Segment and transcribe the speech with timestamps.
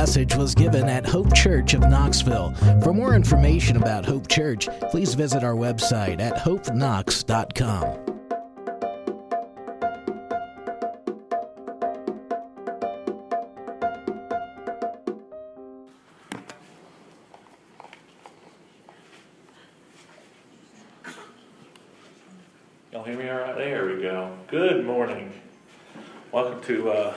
[0.00, 2.54] message was given at Hope Church of Knoxville.
[2.82, 8.09] For more information about Hope Church, please visit our website at hopeknox.com.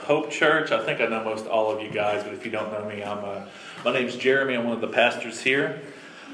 [0.04, 0.70] Hope Church.
[0.70, 3.02] I think I know most all of you guys, but if you don't know me,
[3.02, 3.46] I'm uh,
[3.84, 4.54] my name's Jeremy.
[4.54, 5.80] I'm one of the pastors here.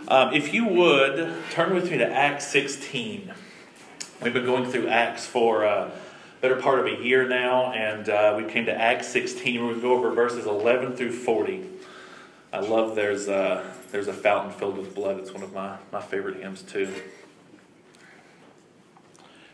[0.09, 3.33] Um, if you would turn with me to Acts 16.
[4.23, 5.91] We've been going through Acts for a uh,
[6.41, 9.61] better part of a year now, and uh, we came to Acts 16.
[9.61, 11.65] We're going to go over verses 11 through 40.
[12.53, 15.19] I love there's a, there's a fountain filled with blood.
[15.19, 16.93] It's one of my, my favorite hymns too.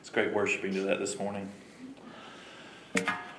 [0.00, 1.50] It's great worshiping to that this morning.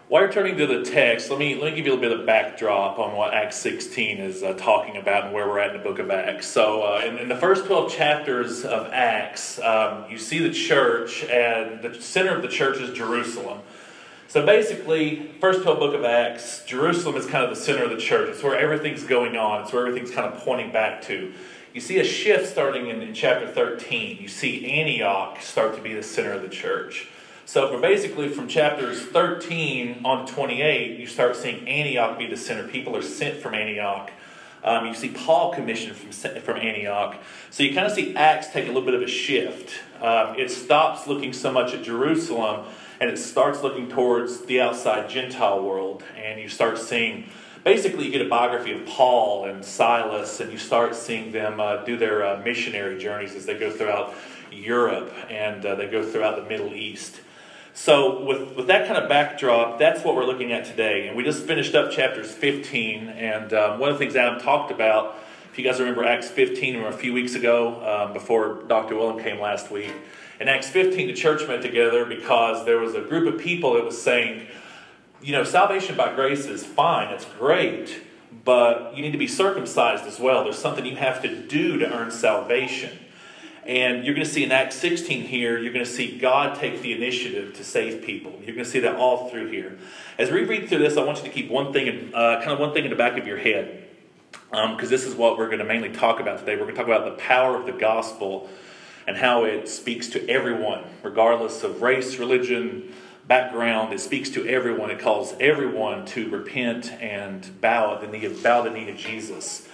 [0.10, 2.18] While you're turning to the text, let me let me give you a little bit
[2.18, 5.78] of backdrop on what Acts 16 is uh, talking about and where we're at in
[5.78, 6.48] the book of Acts.
[6.48, 11.26] So, uh, in, in, the first 12 chapters of Acts, um, you see the church,
[11.26, 13.60] and the center of the church is Jerusalem.
[14.30, 17.98] So basically, first 12 book of Acts, Jerusalem is kind of the center of the
[17.98, 18.30] church.
[18.30, 19.64] It's where everything's going on.
[19.64, 21.34] It's where everything's kind of pointing back to.
[21.74, 24.20] You see a shift starting in, in chapter 13.
[24.22, 27.10] You see Antioch start to be the center of the church.
[27.48, 32.68] So basically from chapters 13 on 28, you start seeing Antioch be the center.
[32.68, 34.12] People are sent from Antioch.
[34.66, 37.16] Um, you see Paul commissioned from, from Antioch.
[37.50, 39.72] So you kind of see Acts take a little bit of a shift.
[40.02, 42.66] Um, it stops looking so much at Jerusalem
[43.00, 46.04] and it starts looking towards the outside Gentile world.
[46.18, 47.30] And you start seeing,
[47.64, 51.78] basically, you get a biography of Paul and Silas, and you start seeing them uh,
[51.86, 54.14] do their uh, missionary journeys as they go throughout
[54.52, 57.22] Europe and uh, they go throughout the Middle East.
[57.80, 61.08] So, with, with that kind of backdrop, that's what we're looking at today.
[61.08, 63.08] And we just finished up chapters 15.
[63.08, 65.16] And um, one of the things Adam talked about,
[65.52, 68.96] if you guys remember Acts 15 a few weeks ago, um, before Dr.
[68.96, 69.94] Willem came last week,
[70.40, 73.86] in Acts 15, the church met together because there was a group of people that
[73.86, 74.48] was saying,
[75.22, 78.02] you know, salvation by grace is fine, it's great,
[78.44, 80.44] but you need to be circumcised as well.
[80.44, 82.98] There's something you have to do to earn salvation.
[83.68, 86.82] And you're going to see in Acts 16 here, you're going to see God take
[86.82, 88.32] the initiative to save people.
[88.38, 89.78] You're going to see that all through here.
[90.18, 92.52] As we read through this, I want you to keep one thing, in, uh, kind
[92.52, 93.86] of one thing in the back of your head,
[94.50, 96.56] because um, this is what we're going to mainly talk about today.
[96.56, 98.50] We're going to talk about the power of the gospel
[99.06, 102.94] and how it speaks to everyone, regardless of race, religion,
[103.28, 103.92] background.
[103.92, 104.92] It speaks to everyone.
[104.92, 109.68] It calls everyone to repent and bow the knee of, bow the knee to Jesus.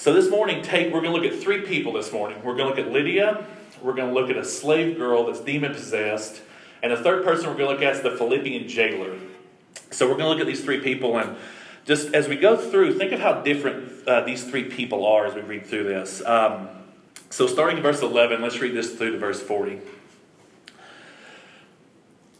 [0.00, 2.42] So this morning, take we're going to look at three people this morning.
[2.42, 3.44] We're going to look at Lydia.
[3.82, 6.40] We're going to look at a slave girl that's demon possessed,
[6.82, 9.18] and the third person we're going to look at is the Philippian jailer.
[9.90, 11.36] So we're going to look at these three people, and
[11.84, 15.34] just as we go through, think of how different uh, these three people are as
[15.34, 16.24] we read through this.
[16.24, 16.70] Um,
[17.28, 19.80] so starting in verse 11, let's read this through to verse 40.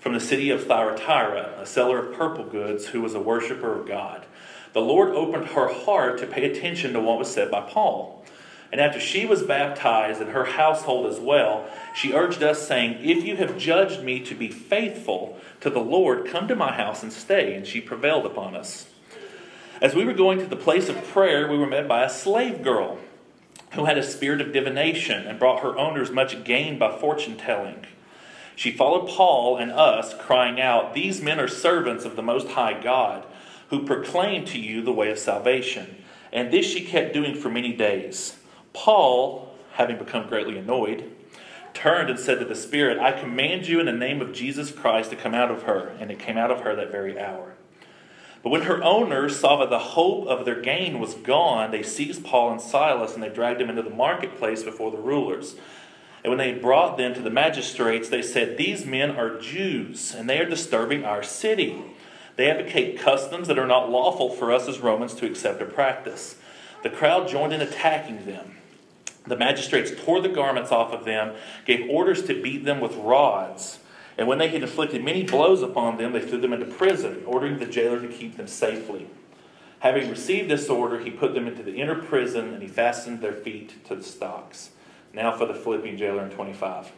[0.00, 3.86] from the city of Thyatira, a seller of purple goods who was a worshiper of
[3.86, 4.24] God.
[4.72, 8.24] The Lord opened her heart to pay attention to what was said by Paul.
[8.72, 13.24] And after she was baptized and her household as well, she urged us, saying, If
[13.24, 17.12] you have judged me to be faithful to the Lord, come to my house and
[17.12, 17.54] stay.
[17.54, 18.86] And she prevailed upon us.
[19.80, 22.62] As we were going to the place of prayer, we were met by a slave
[22.62, 22.98] girl
[23.72, 27.86] who had a spirit of divination and brought her owners much gain by fortune telling.
[28.60, 32.78] She followed Paul and us, crying out, These men are servants of the Most High
[32.78, 33.24] God,
[33.70, 35.96] who proclaim to you the way of salvation.
[36.30, 38.36] And this she kept doing for many days.
[38.74, 41.10] Paul, having become greatly annoyed,
[41.72, 45.08] turned and said to the Spirit, I command you in the name of Jesus Christ
[45.08, 45.96] to come out of her.
[45.98, 47.54] And it came out of her that very hour.
[48.42, 52.26] But when her owners saw that the hope of their gain was gone, they seized
[52.26, 55.56] Paul and Silas and they dragged them into the marketplace before the rulers.
[56.22, 60.28] And when they brought them to the magistrates, they said, These men are Jews, and
[60.28, 61.82] they are disturbing our city.
[62.36, 66.36] They advocate customs that are not lawful for us as Romans to accept or practice.
[66.82, 68.56] The crowd joined in attacking them.
[69.26, 71.34] The magistrates tore the garments off of them,
[71.66, 73.78] gave orders to beat them with rods.
[74.16, 77.58] And when they had inflicted many blows upon them, they threw them into prison, ordering
[77.58, 79.06] the jailer to keep them safely.
[79.80, 83.32] Having received this order, he put them into the inner prison and he fastened their
[83.32, 84.70] feet to the stocks.
[85.12, 86.92] Now for the Philippian jailer in 25.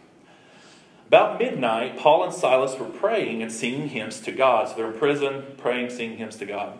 [1.08, 4.68] About midnight, Paul and Silas were praying and singing hymns to God.
[4.68, 6.78] So they're in prison, praying, singing hymns to God.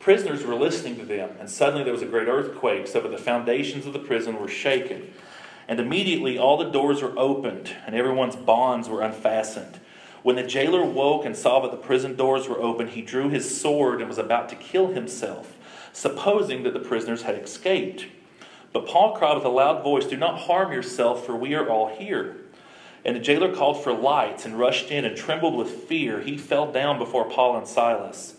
[0.00, 3.18] Prisoners were listening to them, and suddenly there was a great earthquake, so that the
[3.18, 5.12] foundations of the prison were shaken.
[5.68, 9.78] And immediately all the doors were opened, and everyone's bonds were unfastened.
[10.22, 13.60] When the jailer woke and saw that the prison doors were open, he drew his
[13.60, 15.56] sword and was about to kill himself,
[15.92, 18.06] supposing that the prisoners had escaped.
[18.72, 21.88] But Paul cried with a loud voice, Do not harm yourself, for we are all
[21.88, 22.36] here.
[23.04, 26.20] And the jailer called for lights and rushed in and trembled with fear.
[26.20, 28.34] He fell down before Paul and Silas.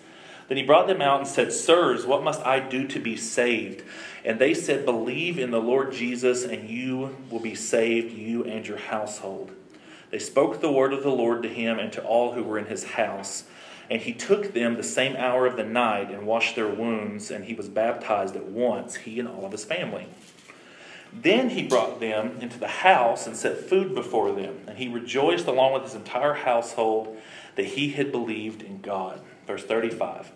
[0.48, 3.84] Then he brought them out and said, Sirs, what must I do to be saved?
[4.24, 8.68] And they said, Believe in the Lord Jesus, and you will be saved, you and
[8.68, 9.52] your household.
[10.12, 12.66] They spoke the word of the Lord to him and to all who were in
[12.66, 13.46] his house.
[13.90, 17.46] And he took them the same hour of the night and washed their wounds, and
[17.46, 20.08] he was baptized at once, he and all of his family.
[21.14, 25.48] Then he brought them into the house and set food before them, and he rejoiced
[25.48, 27.18] along with his entire household
[27.56, 29.22] that he had believed in God.
[29.46, 30.32] Verse 35.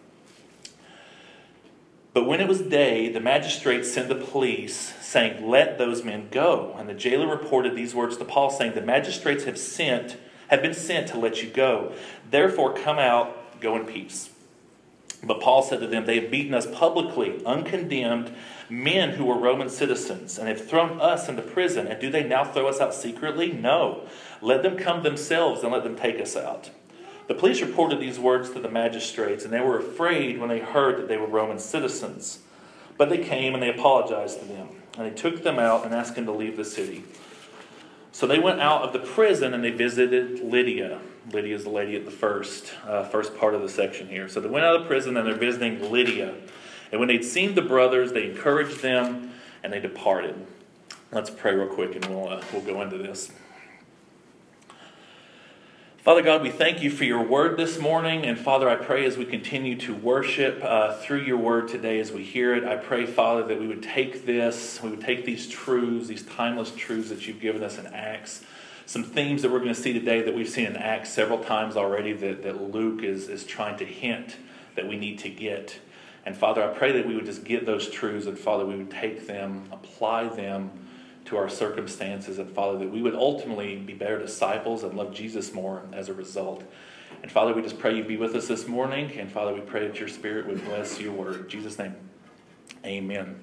[2.14, 6.74] But when it was day, the magistrates sent the police, saying, Let those men go.
[6.78, 10.16] And the jailer reported these words to Paul, saying, The magistrates have sent,
[10.48, 11.94] have been sent to let you go.
[12.32, 14.30] Therefore, come out, go in peace.
[15.24, 18.34] But Paul said to them, They have beaten us publicly, uncondemned,
[18.70, 21.88] men who were Roman citizens, and have thrown us into prison.
[21.88, 23.52] And do they now throw us out secretly?
[23.52, 24.08] No.
[24.42, 26.70] Let them come themselves and let them take us out.
[27.28, 30.98] The police reported these words to the magistrates, and they were afraid when they heard
[30.98, 32.40] that they were Roman citizens.
[32.98, 36.16] But they came and they apologized to them, and they took them out and asked
[36.16, 37.04] them to leave the city.
[38.16, 41.02] So they went out of the prison and they visited Lydia.
[41.34, 44.30] Lydia is the lady at the first, uh, first part of the section here.
[44.30, 46.34] So they went out of prison and they're visiting Lydia.
[46.96, 50.34] And when they'd seen the brothers, they encouraged them and they departed.
[51.12, 53.34] Let's pray real quick and we'll, uh, we'll go into this.
[55.98, 58.26] Father God, we thank you for your word this morning.
[58.26, 62.14] And Father, I pray as we continue to worship uh, through your word today as
[62.14, 65.50] we hear it, I pray, Father, that we would take this, we would take these
[65.50, 68.46] truths, these timeless truths that you've given us in Acts,
[68.86, 71.76] some themes that we're going to see today that we've seen in Acts several times
[71.76, 74.38] already that, that Luke is, is trying to hint
[74.76, 75.80] that we need to get.
[76.26, 78.92] And Father, I pray that we would just get those truths and Father, we would
[78.92, 80.72] take them, apply them
[81.26, 85.54] to our circumstances, and Father, that we would ultimately be better disciples and love Jesus
[85.54, 86.64] more as a result.
[87.24, 89.88] And Father, we just pray you be with us this morning, and Father, we pray
[89.88, 91.42] that your Spirit would bless your word.
[91.42, 91.96] In Jesus' name,
[92.86, 93.40] amen.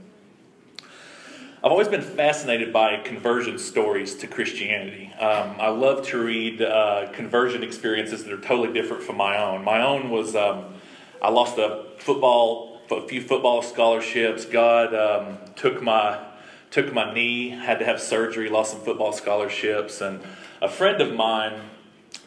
[1.64, 5.12] I've always been fascinated by conversion stories to Christianity.
[5.18, 9.64] Um, I love to read uh, conversion experiences that are totally different from my own.
[9.64, 10.74] My own was um,
[11.20, 14.44] I lost a football, a few football scholarships.
[14.44, 16.28] God um, took my
[16.70, 20.20] took my knee, had to have surgery, lost some football scholarships, and
[20.62, 21.60] a friend of mine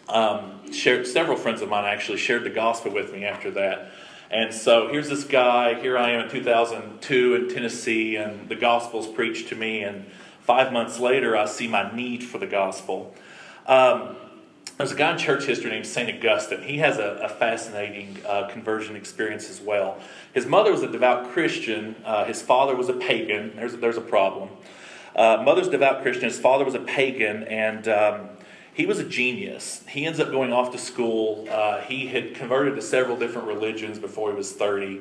[0.08, 1.08] um, shared.
[1.08, 3.92] Several friends of mine actually shared the gospel with me after that.
[4.30, 5.80] And so here's this guy.
[5.80, 9.82] Here I am in 2002 in Tennessee, and the gospel's preached to me.
[9.82, 10.06] And
[10.42, 13.16] five months later, I see my need for the gospel.
[13.68, 14.16] Um,
[14.78, 16.10] there's a guy in church history named St.
[16.18, 16.62] Augustine.
[16.62, 19.98] He has a, a fascinating uh, conversion experience as well.
[20.34, 23.56] His mother was a devout Christian, uh, his father was a pagan.
[23.56, 24.50] There's, there's a problem.
[25.16, 28.30] Uh, mother's devout Christian, his father was a pagan, and um,
[28.74, 29.82] he was a genius.
[29.88, 31.48] He ends up going off to school.
[31.50, 35.00] Uh, he had converted to several different religions before he was 30,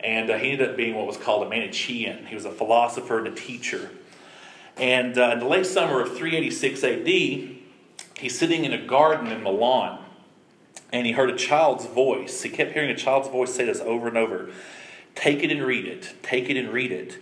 [0.00, 2.26] and uh, he ended up being what was called a Manichean.
[2.26, 3.90] He was a philosopher and a teacher.
[4.76, 7.63] And uh, in the late summer of 386 AD,
[8.18, 9.98] he's sitting in a garden in Milan
[10.92, 12.42] and he heard a child's voice.
[12.42, 14.50] He kept hearing a child's voice say this over and over
[15.14, 16.14] Take it and read it.
[16.22, 17.18] Take it and read it.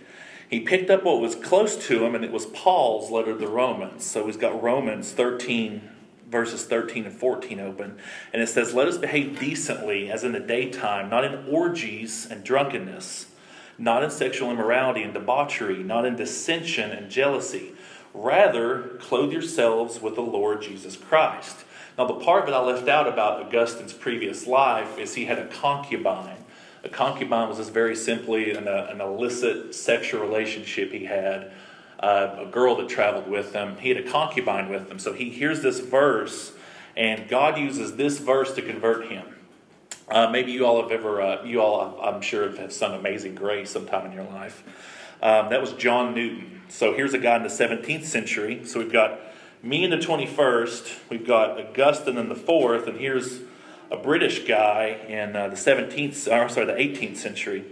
[0.49, 3.47] He picked up what was close to him, and it was Paul's letter to the
[3.47, 4.03] Romans.
[4.03, 5.89] So he's got Romans 13,
[6.29, 7.97] verses 13 and 14 open.
[8.31, 12.43] And it says, Let us behave decently as in the daytime, not in orgies and
[12.43, 13.27] drunkenness,
[13.77, 17.73] not in sexual immorality and debauchery, not in dissension and jealousy
[18.13, 21.65] Rather, clothe yourselves with the Lord Jesus Christ.
[21.97, 25.47] Now, the part that I left out about Augustine's previous life is he had a
[25.47, 26.37] concubine.
[26.83, 31.51] A concubine was just very simply an, uh, an illicit sexual relationship he had,
[31.99, 33.77] uh, a girl that traveled with him.
[33.77, 34.99] He had a concubine with him.
[34.99, 36.51] So he hears this verse,
[36.97, 39.25] and God uses this verse to convert him.
[40.09, 43.69] Uh, maybe you all have ever, uh, you all, I'm sure, have sung Amazing Grace
[43.69, 44.63] sometime in your life.
[45.21, 46.52] Um, that was John Newton.
[46.69, 48.65] So here's a guy in the 17th century.
[48.65, 49.19] So we've got
[49.61, 53.39] me in the 21st, we've got Augustine in the 4th, and here's
[53.89, 57.63] a British guy in uh, the 17th, or sorry, the 18th century.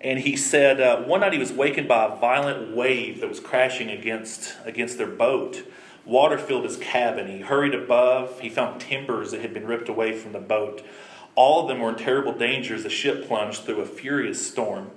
[0.00, 3.40] And he said uh, one night he was wakened by a violent wave that was
[3.40, 5.62] crashing against, against their boat.
[6.04, 7.28] Water filled his cabin.
[7.28, 8.40] He hurried above.
[8.40, 10.84] He found timbers that had been ripped away from the boat.
[11.36, 14.90] All of them were in terrible danger as the ship plunged through a furious storm.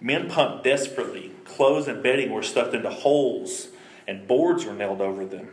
[0.00, 1.32] Men pumped desperately.
[1.44, 3.68] Clothes and bedding were stuffed into holes,
[4.06, 5.48] and boards were nailed over them.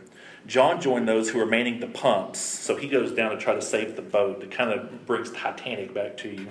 [0.47, 3.61] John joined those who were manning the pumps, so he goes down to try to
[3.61, 4.41] save the boat.
[4.41, 6.47] It kind of brings Titanic back to you.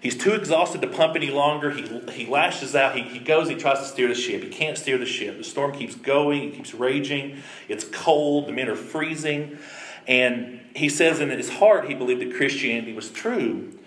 [0.00, 1.70] He's too exhausted to pump any longer.
[1.70, 2.96] He, he lashes out.
[2.96, 4.42] He, he goes, he tries to steer the ship.
[4.42, 5.38] He can't steer the ship.
[5.38, 7.38] The storm keeps going, it keeps raging.
[7.68, 8.46] It's cold.
[8.46, 9.58] The men are freezing.
[10.06, 13.77] And he says in his heart he believed that Christianity was true,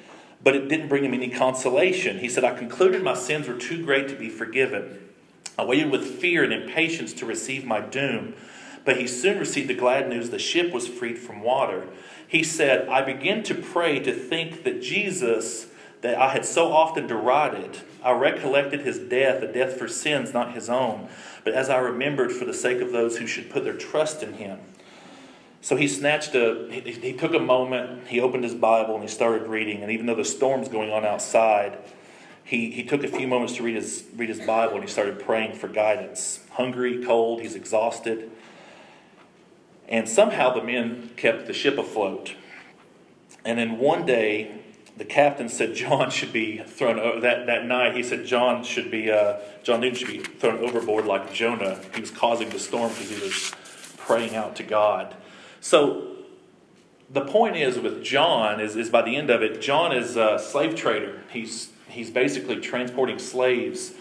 [0.43, 2.19] but it didn't bring him any consolation.
[2.19, 5.09] He said, I concluded my sins were too great to be forgiven.
[5.57, 8.33] I waited with fear and impatience to receive my doom,
[8.83, 11.87] but he soon received the glad news the ship was freed from water.
[12.27, 15.67] He said, I begin to pray to think that Jesus
[16.01, 17.77] that I had so often derided.
[18.03, 21.09] I recollected his death, a death for sins, not his own,
[21.43, 24.33] but as I remembered for the sake of those who should put their trust in
[24.33, 24.59] him.
[25.61, 29.09] So he snatched a, he, he took a moment, he opened his Bible, and he
[29.09, 29.83] started reading.
[29.83, 31.77] And even though the storm's going on outside,
[32.43, 35.19] he, he took a few moments to read his, read his Bible and he started
[35.19, 36.41] praying for guidance.
[36.51, 38.29] Hungry, cold, he's exhausted.
[39.87, 42.35] And somehow the men kept the ship afloat.
[43.45, 44.59] And then one day,
[44.97, 47.95] the captain said John should be thrown over that, that night.
[47.95, 51.79] He said John should be uh, John Newton should be thrown overboard like Jonah.
[51.95, 53.53] He was causing the storm because he was
[53.97, 55.15] praying out to God.
[55.61, 56.17] So
[57.09, 60.37] the point is with John is, is by the end of it, John is a
[60.37, 61.21] slave trader.
[61.31, 63.93] He's he's basically transporting slaves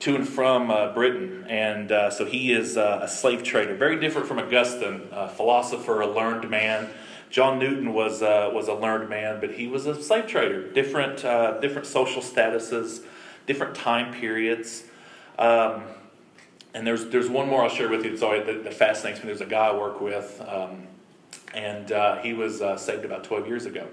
[0.00, 3.76] to and from uh, Britain, and uh, so he is uh, a slave trader.
[3.76, 6.88] Very different from Augustine, a philosopher, a learned man
[7.32, 10.70] John Newton was uh, was a learned man, but he was a slave trader.
[10.70, 13.02] Different uh, different social statuses,
[13.46, 14.84] different time periods.
[15.38, 15.84] Um,
[16.74, 18.18] and there's there's one more I'll share with you.
[18.18, 19.28] Sorry, that, that fascinates me.
[19.28, 20.86] There's a guy I work with, um,
[21.54, 23.88] and uh, he was uh, saved about 12 years ago,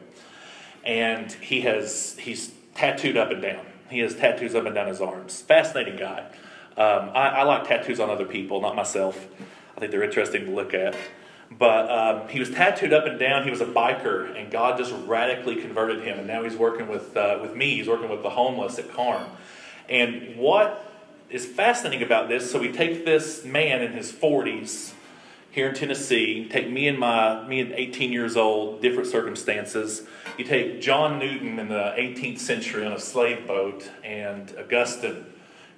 [0.84, 3.66] and he has he's tattooed up and down.
[3.90, 5.42] He has tattoos up and down his arms.
[5.42, 6.26] Fascinating guy.
[6.78, 9.28] Um, I, I like tattoos on other people, not myself.
[9.76, 10.96] I think they're interesting to look at.
[11.52, 13.44] But um, he was tattooed up and down.
[13.44, 16.20] He was a biker, and God just radically converted him.
[16.20, 17.76] And now he's working with, uh, with me.
[17.76, 19.26] He's working with the homeless at KARM.
[19.90, 20.86] And what
[21.30, 24.94] is fascinating about this, so we take this man in his 40s
[25.52, 30.04] here in Tennessee, take me and my me and 18 years old, different circumstances.
[30.38, 35.26] You take John Newton in the 18th century on a slave boat, and Augustine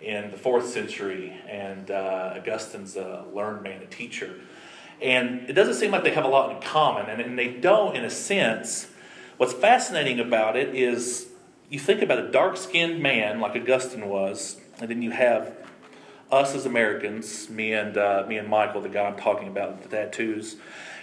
[0.01, 4.35] in the fourth century, and uh, Augustine's a learned man, a teacher.
[5.01, 7.95] And it doesn't seem like they have a lot in common, and, and they don't
[7.95, 8.87] in a sense.
[9.37, 11.27] What's fascinating about it is
[11.69, 15.55] you think about a dark skinned man like Augustine was, and then you have
[16.31, 19.89] us as Americans, me and, uh, me and Michael, the guy I'm talking about the
[19.89, 20.55] tattoos.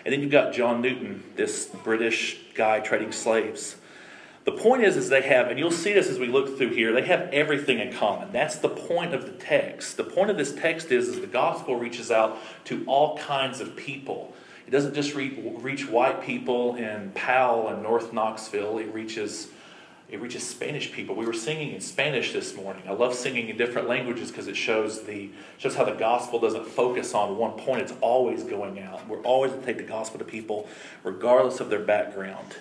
[0.04, 3.76] And then you've got John Newton, this British guy trading slaves.
[4.44, 6.92] The point is, is they have, and you'll see this as we look through here,
[6.94, 8.32] they have everything in common.
[8.32, 9.98] That's the point of the text.
[9.98, 13.76] The point of this text is, is the gospel reaches out to all kinds of
[13.76, 14.32] people.
[14.66, 18.78] It doesn't just reach, reach white people in Powell and North Knoxville.
[18.78, 19.48] It reaches
[20.08, 21.14] it reaches Spanish people.
[21.14, 22.82] We were singing in Spanish this morning.
[22.88, 26.66] I love singing in different languages because it shows the shows how the gospel doesn't
[26.66, 27.82] focus on one point.
[27.82, 29.06] It's always going out.
[29.06, 30.68] We're always to take the gospel to people,
[31.04, 32.56] regardless of their background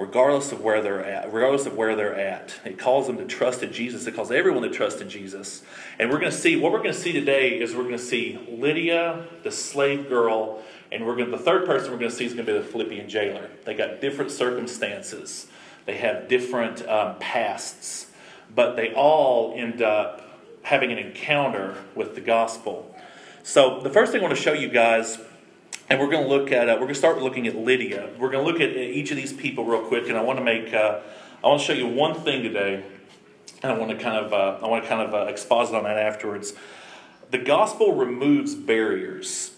[0.00, 2.54] regardless of where they're at, regardless of where they're at.
[2.64, 4.06] It calls them to trust in Jesus.
[4.06, 5.62] It calls everyone to trust in Jesus.
[5.98, 7.98] And we're going to see what we're going to see today is we're going to
[7.98, 12.16] see Lydia, the slave girl, and we're going to, the third person we're going to
[12.16, 13.50] see is going to be the Philippian jailer.
[13.66, 15.46] They got different circumstances.
[15.90, 18.06] They have different um, pasts,
[18.54, 20.22] but they all end up
[20.62, 22.94] having an encounter with the gospel.
[23.42, 25.18] So the first thing I want to show you guys
[25.88, 28.08] and we're going to look at, uh, we're going to start looking at Lydia.
[28.20, 30.44] We're going to look at each of these people real quick, and I want to
[30.44, 31.00] make, uh,
[31.42, 32.84] I want to show you one thing today,
[33.64, 35.82] and I want to kind of, uh, I want to kind of uh, exposit on
[35.82, 36.52] that afterwards.
[37.32, 39.56] The gospel removes barriers.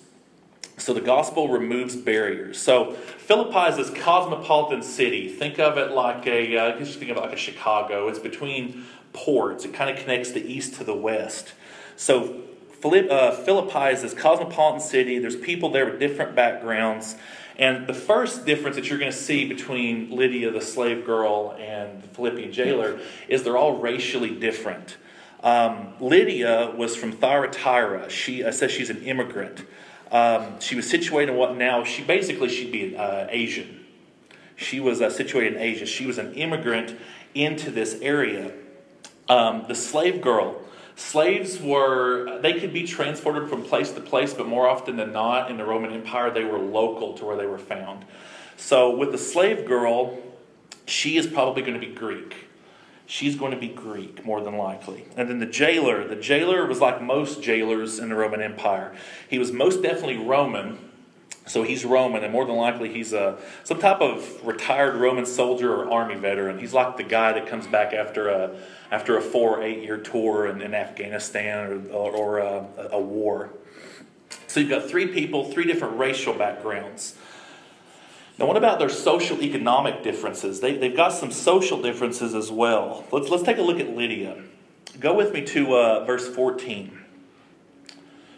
[0.83, 2.59] So the gospel removes barriers.
[2.59, 5.29] So Philippi is this cosmopolitan city.
[5.29, 8.09] Think of it like a, uh, just think of it like a Chicago.
[8.09, 9.65] It's between ports.
[9.65, 11.53] It kind of connects the east to the west.
[11.95, 12.43] So
[12.85, 15.21] uh, Philippi is this cosmopolitan city.
[15.21, 17.15] There's people there with different backgrounds.
[17.57, 22.03] And the first difference that you're going to see between Lydia, the slave girl, and
[22.03, 22.99] the Philippian jailer
[23.29, 24.97] is they're all racially different.
[25.45, 28.11] Um, Lydia was from Thyatira.
[28.11, 29.65] She uh, says she's an immigrant.
[30.12, 33.81] Um, she was situated in what now, she basically, she'd be uh, Asian.
[34.57, 35.87] She was uh, situated in Asia.
[35.87, 36.97] She was an immigrant
[37.35, 38.52] into this area.
[39.28, 40.61] Um, the slave girl.
[40.97, 45.50] Slaves were, they could be transported from place to place, but more often than not
[45.50, 48.04] in the Roman Empire, they were local to where they were found.
[48.59, 50.19] So with the slave girl,
[50.85, 52.49] she is probably going to be Greek.
[53.12, 55.04] She's going to be Greek, more than likely.
[55.19, 56.09] And then the jailer.
[56.09, 58.95] The jailer was like most jailers in the Roman Empire.
[59.28, 60.78] He was most definitely Roman,
[61.47, 65.75] so he's Roman, and more than likely he's a some type of retired Roman soldier
[65.75, 66.59] or army veteran.
[66.59, 68.57] He's like the guy that comes back after a
[68.90, 72.88] after a four or eight year tour in, in Afghanistan or, or, or uh, a,
[72.92, 73.50] a war.
[74.47, 77.19] So you've got three people, three different racial backgrounds.
[78.39, 80.61] Now, what about their social economic differences?
[80.61, 83.05] They, they've got some social differences as well.
[83.12, 84.43] Let's, let's take a look at Lydia.
[84.99, 86.99] Go with me to uh, verse 14.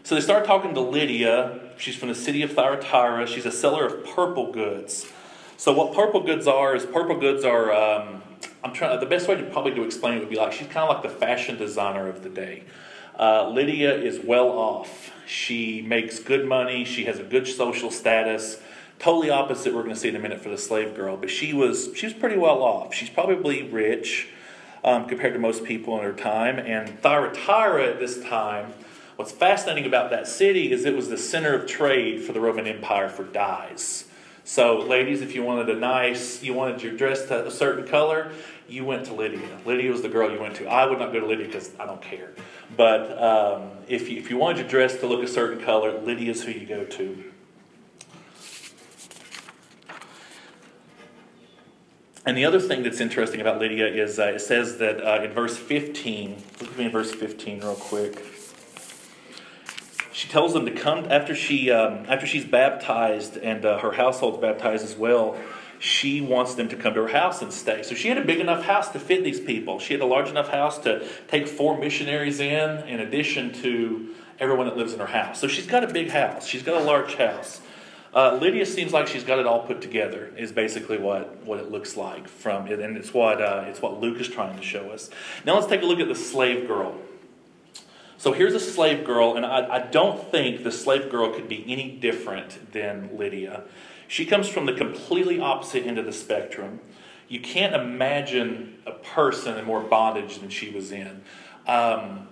[0.02, 1.60] So they start talking to Lydia.
[1.78, 3.26] She's from the city of Thyatira.
[3.26, 5.06] She's a seller of purple goods.
[5.56, 7.72] So what purple goods are is purple goods are.
[7.72, 8.22] Um,
[8.62, 9.00] I'm trying.
[9.00, 11.02] The best way to probably to explain it would be like she's kind of like
[11.02, 12.64] the fashion designer of the day.
[13.18, 15.12] Uh, Lydia is well off.
[15.26, 16.84] She makes good money.
[16.84, 18.60] She has a good social status.
[19.04, 19.75] Totally opposite.
[19.75, 22.06] We're going to see in a minute for the slave girl, but she was she
[22.06, 22.94] was pretty well off.
[22.94, 24.28] She's probably rich
[24.82, 26.58] um, compared to most people in her time.
[26.58, 28.73] And Thyatira at this time
[29.16, 32.66] What's fascinating about that city is it was the center of trade for the Roman
[32.66, 34.06] Empire for dyes.
[34.42, 38.32] So, ladies, if you wanted a nice, you wanted your dress to a certain color,
[38.68, 39.61] you went to Lydia.
[39.64, 40.66] Lydia was the girl you went to.
[40.66, 42.30] I would not go to Lydia because I don't care.
[42.76, 46.42] But um, if, you, if you wanted your dress to look a certain color, Lydia's
[46.42, 47.33] who you go to.
[52.26, 55.32] And the other thing that's interesting about Lydia is uh, it says that uh, in
[55.32, 58.24] verse 15, look at me in verse 15 real quick.
[60.12, 64.38] She tells them to come after she um, after she's baptized and uh, her household's
[64.38, 65.38] baptized as well
[65.84, 67.82] she wants them to come to her house and stay.
[67.82, 69.78] So she had a big enough house to fit these people.
[69.78, 74.66] She had a large enough house to take four missionaries in in addition to everyone
[74.66, 75.38] that lives in her house.
[75.38, 76.46] So she's got a big house.
[76.46, 77.60] She's got a large house
[78.14, 81.70] uh, lydia seems like she's got it all put together is basically what, what it
[81.70, 84.90] looks like from it and it's what, uh, it's what luke is trying to show
[84.90, 85.11] us
[85.44, 86.94] now let's take a look at the slave girl
[88.24, 91.62] so here's a slave girl, and I, I, don't think the slave girl could be
[91.70, 93.64] any different than Lydia.
[94.09, 96.81] She comes from the completely opposite end of the spectrum.
[97.29, 101.22] You can't imagine a person in more bondage than she was in.
[101.66, 102.29] Um,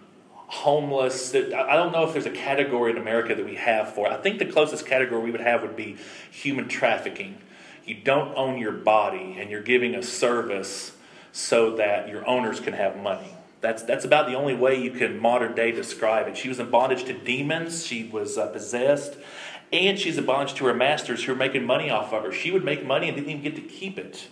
[0.53, 1.35] homeless.
[1.35, 4.07] I don't know if there's a category in America that we have for.
[4.07, 4.13] It.
[4.13, 5.97] I think the closest category we would have would be
[6.31, 7.39] human trafficking.
[7.87, 10.93] You don't own your body, and you're giving a service
[11.33, 13.35] so that your owners can have money.
[13.63, 16.37] That's, that's about the only way you can modern day describe it.
[16.37, 19.17] She was in bondage to demons, she was uh, possessed,
[19.73, 22.33] and she's in bondage to her masters who are making money off of her.
[22.33, 24.29] She would make money and didn't even get to keep it.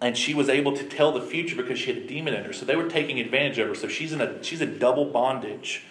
[0.00, 2.52] And she was able to tell the future because she had a demon in her.
[2.52, 3.74] So they were taking advantage of her.
[3.74, 5.84] So she's in a she's in double bondage.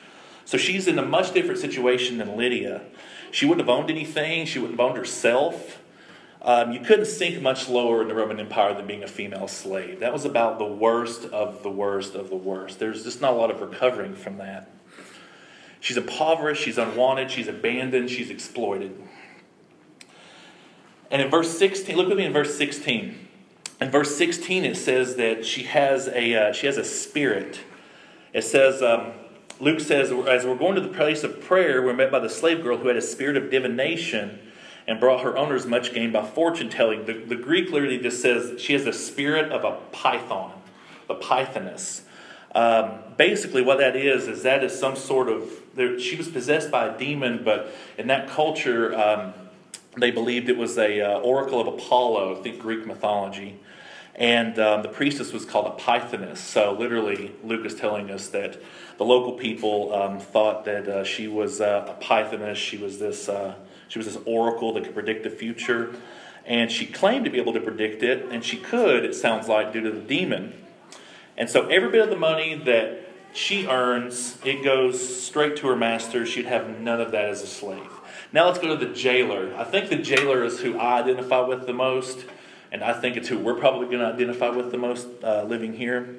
[0.46, 2.84] So she's in a much different situation than Lydia.
[3.32, 5.82] She wouldn't have owned anything, she wouldn't have owned herself.
[6.42, 10.00] Um, you couldn't sink much lower in the Roman Empire than being a female slave.
[10.00, 12.80] That was about the worst of the worst of the worst.
[12.80, 14.70] There's just not a lot of recovering from that.
[15.80, 19.02] She's impoverished, she's unwanted, she's abandoned, she's exploited.
[21.12, 23.27] And in verse 16, look with me in verse 16.
[23.80, 27.60] In verse 16, it says that she has a, uh, she has a spirit.
[28.34, 29.12] It says, um,
[29.60, 32.64] Luke says, as we're going to the place of prayer, we're met by the slave
[32.64, 34.40] girl who had a spirit of divination
[34.88, 37.06] and brought her owners much gain by fortune telling.
[37.06, 40.54] The, the Greek literally just says she has the spirit of a python,
[41.10, 42.02] a pythoness.
[42.56, 45.52] Um, basically, what that is is that is some sort of
[46.02, 49.34] she was possessed by a demon, but in that culture, um,
[49.98, 52.40] they believed it was a uh, oracle of Apollo.
[52.40, 53.60] I think Greek mythology.
[54.16, 56.38] And um, the priestess was called a pythoness.
[56.38, 58.58] So, literally, Luke is telling us that
[58.98, 62.56] the local people um, thought that uh, she was uh, a pythoness.
[62.56, 63.54] She was this uh,
[63.88, 65.96] she was this oracle that could predict the future.
[66.46, 69.74] And she claimed to be able to predict it, and she could, it sounds like,
[69.74, 70.54] due to the demon.
[71.38, 75.76] And so every bit of the money that she earns, it goes straight to her
[75.76, 76.26] master.
[76.26, 77.92] She'd have none of that as a slave.
[78.34, 79.56] Now let's go to the jailer.
[79.56, 82.26] I think the jailer is who I identify with the most,
[82.74, 85.74] and I think it's who we're probably going to identify with the most uh, living
[85.74, 86.18] here.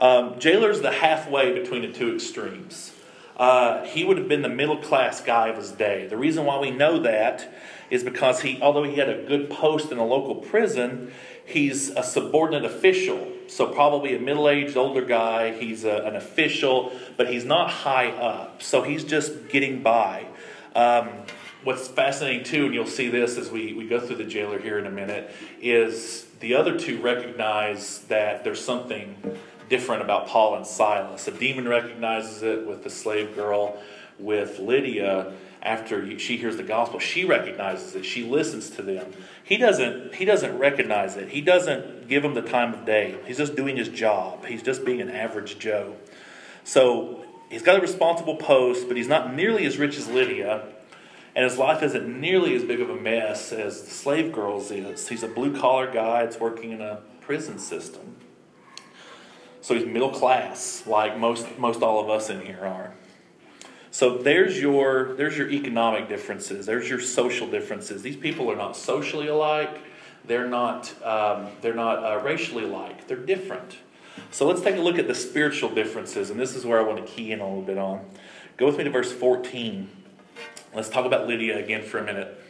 [0.00, 2.92] Um, jailer's the halfway between the two extremes.
[3.36, 6.06] Uh, he would have been the middle class guy of his day.
[6.06, 7.52] The reason why we know that
[7.88, 11.10] is because he, although he had a good post in a local prison,
[11.44, 13.26] he's a subordinate official.
[13.48, 15.58] So, probably a middle aged older guy.
[15.58, 18.62] He's a, an official, but he's not high up.
[18.62, 20.26] So, he's just getting by.
[20.76, 21.08] Um,
[21.64, 24.78] what's fascinating, too, and you'll see this as we, we go through the jailer here
[24.78, 29.16] in a minute, is the other two recognize that there's something
[29.68, 31.28] different about Paul and Silas.
[31.28, 33.78] A demon recognizes it with the slave girl,
[34.18, 35.32] with Lydia.
[35.62, 38.06] After she hears the gospel, she recognizes it.
[38.06, 39.12] She listens to them.
[39.44, 40.14] He doesn't.
[40.14, 41.28] He doesn't recognize it.
[41.28, 43.16] He doesn't give them the time of day.
[43.26, 44.46] He's just doing his job.
[44.46, 45.96] He's just being an average Joe.
[46.64, 50.66] So he's got a responsible post, but he's not nearly as rich as Lydia,
[51.34, 55.08] and his life isn't nearly as big of a mess as the slave girl's is.
[55.08, 58.16] He's a blue collar guy that's working in a prison system.
[59.60, 62.94] So he's middle class, like most most all of us in here are.
[63.90, 66.66] So there's your there's your economic differences.
[66.66, 68.02] There's your social differences.
[68.02, 69.78] These people are not socially alike.
[70.24, 73.06] They're not um, they're not uh, racially alike.
[73.06, 73.78] They're different.
[74.30, 77.04] So let's take a look at the spiritual differences, and this is where I want
[77.04, 78.04] to key in a little bit on.
[78.56, 79.88] Go with me to verse 14.
[80.74, 82.40] Let's talk about Lydia again for a minute.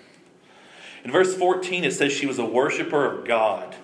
[1.04, 3.74] In verse 14, it says she was a worshiper of God.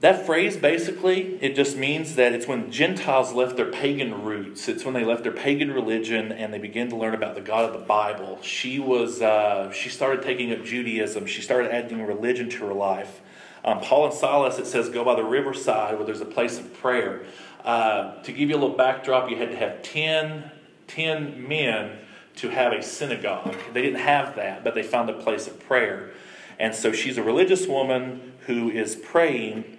[0.00, 4.68] That phrase basically, it just means that it's when Gentiles left their pagan roots.
[4.68, 7.64] It's when they left their pagan religion and they began to learn about the God
[7.64, 8.38] of the Bible.
[8.42, 11.26] She was, uh, she started taking up Judaism.
[11.26, 13.20] She started adding religion to her life.
[13.64, 16.72] Um, Paul and Silas, it says, go by the riverside where there's a place of
[16.74, 17.24] prayer.
[17.64, 20.50] Uh, to give you a little backdrop, you had to have 10,
[20.86, 21.98] 10 men
[22.36, 23.56] to have a synagogue.
[23.72, 26.10] They didn't have that, but they found a place of prayer.
[26.58, 29.76] And so she's a religious woman who is praying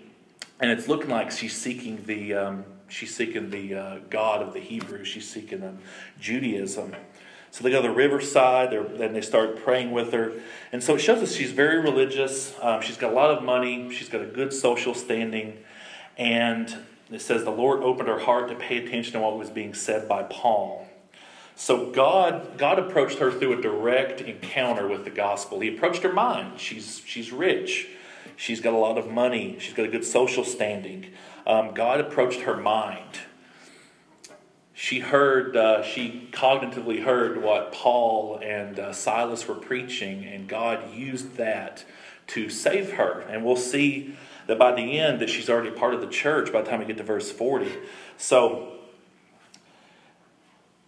[0.59, 4.59] and it's looking like she's seeking the um, she's seeking the uh, God of the
[4.59, 5.07] Hebrews.
[5.07, 5.79] She's seeking um,
[6.19, 6.95] Judaism.
[7.51, 8.73] So they go to the riverside.
[8.73, 10.33] and they start praying with her,
[10.71, 12.53] and so it shows us she's very religious.
[12.61, 13.91] Um, she's got a lot of money.
[13.93, 15.57] She's got a good social standing,
[16.17, 16.75] and
[17.11, 20.07] it says the Lord opened her heart to pay attention to what was being said
[20.07, 20.86] by Paul.
[21.59, 25.59] So God, God approached her through a direct encounter with the gospel.
[25.59, 26.59] He approached her mind.
[26.59, 27.87] She's she's rich.
[28.35, 29.57] She's got a lot of money.
[29.59, 31.07] She's got a good social standing.
[31.47, 33.21] Um, God approached her mind.
[34.75, 40.93] She heard, uh, she cognitively heard what Paul and uh, Silas were preaching, and God
[40.93, 41.83] used that
[42.27, 43.21] to save her.
[43.21, 44.15] And we'll see
[44.45, 46.85] that by the end that she's already part of the church by the time we
[46.85, 47.71] get to verse 40.
[48.17, 48.76] So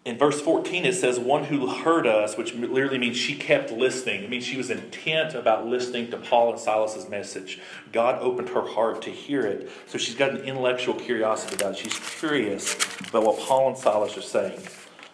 [0.05, 4.23] in verse 14 it says one who heard us which literally means she kept listening.
[4.23, 7.59] It means she was intent about listening to paul and silas's message.
[7.91, 9.69] God opened her heart to hear it.
[9.87, 11.79] So she's got an intellectual curiosity about it.
[11.79, 12.75] She's curious
[13.09, 14.61] about what paul and silas are saying.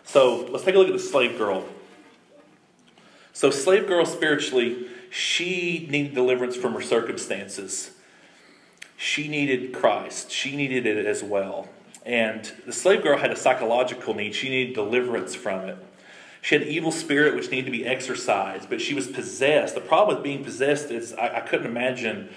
[0.03, 1.65] So let's take a look at the slave girl.
[3.33, 7.91] So slave girl spiritually she needed deliverance from her circumstances.
[8.97, 10.29] She needed christ.
[10.29, 11.69] She needed it as well
[12.05, 14.35] and the slave girl had a psychological need.
[14.35, 15.77] She needed deliverance from it.
[16.41, 19.73] She had an evil spirit which needed to be exorcised, but she was possessed.
[19.73, 22.29] The problem with being possessed is I, I couldn't imagine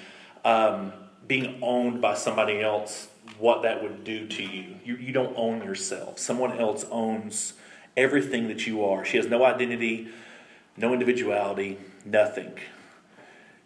[0.46, 0.94] um,
[1.26, 4.76] being owned by somebody else, what that would do to you.
[4.82, 4.96] you.
[4.96, 7.52] You don't own yourself, someone else owns
[7.98, 9.04] everything that you are.
[9.04, 10.08] She has no identity,
[10.78, 11.76] no individuality,
[12.06, 12.54] nothing.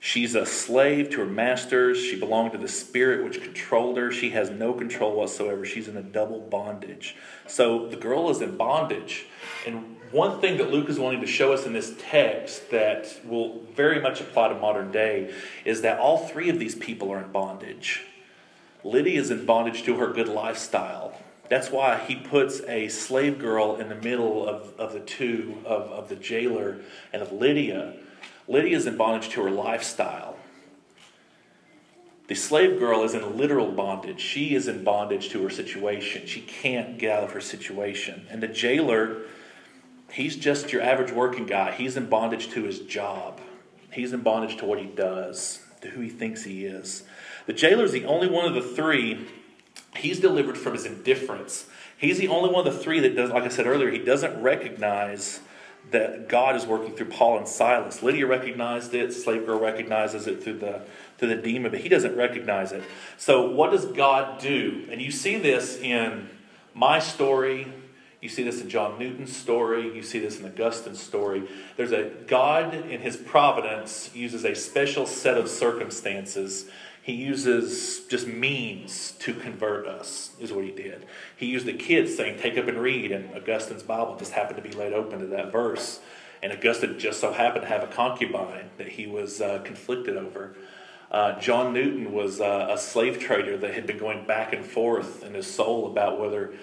[0.05, 1.97] She's a slave to her masters.
[1.97, 4.11] She belonged to the spirit which controlled her.
[4.11, 5.65] She has no control whatsoever.
[5.65, 7.15] She's in a double bondage.
[7.47, 9.27] So the girl is in bondage.
[9.65, 13.61] And one thing that Luke is wanting to show us in this text that will
[13.77, 15.33] very much apply to modern day
[15.65, 18.03] is that all three of these people are in bondage.
[18.83, 21.17] Lydia is in bondage to her good lifestyle.
[21.49, 25.83] That's why he puts a slave girl in the middle of, of the two, of,
[25.93, 26.81] of the jailer
[27.13, 27.95] and of Lydia
[28.53, 30.37] Lydia is in bondage to her lifestyle.
[32.29, 34.21] The slave girl is in literal bondage.
[34.21, 36.27] She is in bondage to her situation.
[36.27, 38.27] She can't get out of her situation.
[38.31, 39.23] And the jailer,
[40.13, 41.73] he's just your average working guy.
[41.73, 43.41] He's in bondage to his job,
[43.91, 47.05] he's in bondage to what he does, to who he thinks he is.
[47.47, 49.27] The jailer is the only one of the three.
[49.97, 51.67] He's delivered from his indifference.
[51.97, 54.43] He's the only one of the three that does, like I said earlier, he doesn't
[54.43, 55.41] recognize
[55.91, 58.03] that God is working through Paul and Silas.
[58.03, 60.83] Lydia recognized it, slave girl recognizes it through the
[61.19, 62.83] through the demon, but he doesn't recognize it.
[63.17, 64.87] So what does God do?
[64.91, 66.29] And you see this in
[66.75, 67.73] my story,
[68.21, 71.49] you see this in John Newton's story, you see this in Augustine's story.
[71.77, 76.67] There's a God in his providence uses a special set of circumstances
[77.03, 81.05] he uses just means to convert us, is what he did.
[81.37, 84.69] He used the kids saying, Take up and read, and Augustine's Bible just happened to
[84.69, 85.99] be laid open to that verse.
[86.45, 90.55] And Augustine just so happened to have a concubine that he was uh, conflicted over.
[91.11, 95.25] Uh, John Newton was uh, a slave trader that had been going back and forth
[95.25, 96.55] in his soul about whether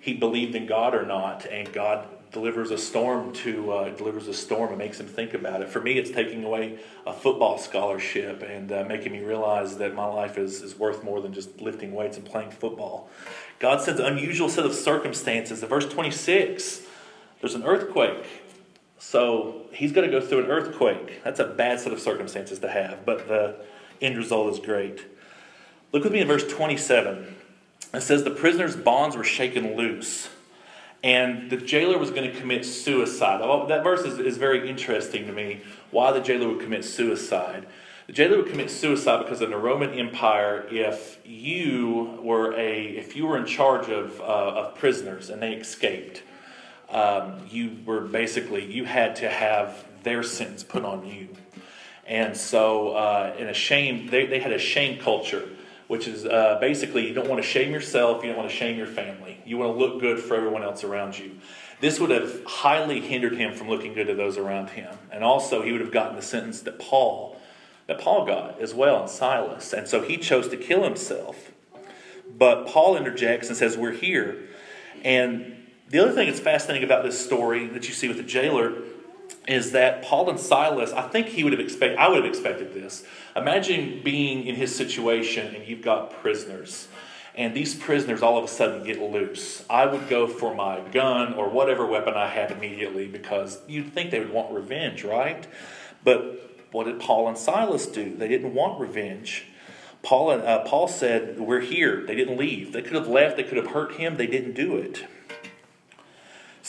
[0.00, 4.34] he believed in God or not, and God delivers a storm to uh, delivers a
[4.34, 5.70] storm and makes him think about it.
[5.70, 10.04] For me, it's taking away a football scholarship and uh, making me realize that my
[10.04, 13.08] life is, is worth more than just lifting weights and playing football.
[13.58, 15.62] God sends an unusual set of circumstances.
[15.62, 16.82] In verse 26,
[17.40, 18.26] there's an earthquake.
[18.98, 21.24] So he's going to go through an earthquake.
[21.24, 23.56] That's a bad set of circumstances to have, but the
[24.02, 25.06] end result is great.
[25.90, 27.34] Look with me in verse 27.
[27.94, 30.28] It says, The prisoner's bonds were shaken loose
[31.06, 33.40] and the jailer was going to commit suicide.
[33.68, 35.60] That verse is, is very interesting to me.
[35.92, 37.64] Why the jailer would commit suicide?
[38.08, 43.14] The jailer would commit suicide because in the Roman Empire, if you were a if
[43.14, 46.24] you were in charge of uh, of prisoners and they escaped,
[46.90, 51.28] um, you were basically you had to have their sentence put on you,
[52.04, 55.48] and so uh, in a shame they, they had a shame culture
[55.88, 58.76] which is uh, basically you don't want to shame yourself, you don't want to shame
[58.76, 59.40] your family.
[59.44, 61.32] You want to look good for everyone else around you.
[61.80, 64.96] This would have highly hindered him from looking good to those around him.
[65.12, 67.40] And also, he would have gotten the sentence that Paul,
[67.86, 69.72] that Paul got as well, and Silas.
[69.72, 71.52] And so he chose to kill himself.
[72.36, 74.48] But Paul interjects and says, We're here.
[75.04, 75.56] And
[75.88, 78.72] the other thing that's fascinating about this story that you see with the jailer
[79.46, 82.74] is that Paul and Silas, I think he would have expected, I would have expected
[82.74, 83.04] this.
[83.36, 86.88] Imagine being in his situation and you've got prisoners,
[87.34, 89.62] and these prisoners all of a sudden get loose.
[89.68, 94.10] I would go for my gun or whatever weapon I had immediately because you'd think
[94.10, 95.46] they would want revenge, right?
[96.02, 98.16] But what did Paul and Silas do?
[98.16, 99.44] They didn't want revenge.
[100.02, 102.06] Paul, and, uh, Paul said, We're here.
[102.06, 102.72] They didn't leave.
[102.72, 104.16] They could have left, they could have hurt him.
[104.16, 105.04] They didn't do it.